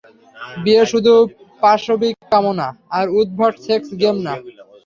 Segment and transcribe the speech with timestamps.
[0.63, 1.13] বিয়ে শুধু
[1.61, 2.67] পাশবিক কামনা,
[2.97, 4.33] আর উদ্ভট সেক্স গেম না।